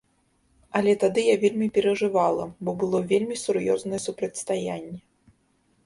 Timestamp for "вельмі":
1.43-1.67, 3.13-3.35